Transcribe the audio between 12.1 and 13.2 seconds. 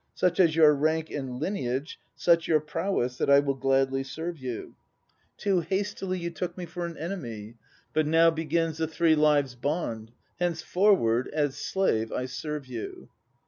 I serve you."